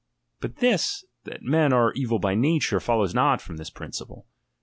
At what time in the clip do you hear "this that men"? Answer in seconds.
0.55-1.71